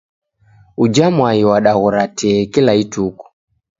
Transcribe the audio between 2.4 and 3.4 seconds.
kila ituku.